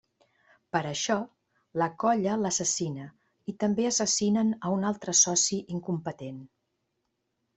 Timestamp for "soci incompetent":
5.23-6.43